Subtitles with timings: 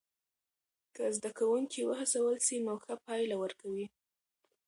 [0.95, 3.85] که زده کوونکي وهڅول سی نو ښه پایله ورکوي.